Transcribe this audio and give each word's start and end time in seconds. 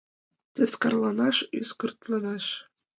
Тескарланаш— 0.53 1.37
ӱскыртланаш. 1.59 2.45